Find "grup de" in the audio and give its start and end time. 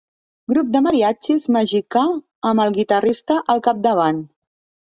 0.51-0.79